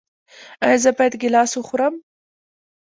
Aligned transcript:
ایا 0.63 0.77
زه 0.83 0.89
باید 0.97 1.13
ګیلاس 1.21 1.51
وخورم؟ 1.55 1.95